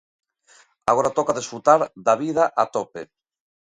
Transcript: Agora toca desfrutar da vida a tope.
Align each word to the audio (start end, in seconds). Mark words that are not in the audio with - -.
Agora 0.91 1.15
toca 1.17 1.37
desfrutar 1.37 1.79
da 2.05 2.13
vida 2.23 2.43
a 2.61 2.63
tope. 2.75 3.01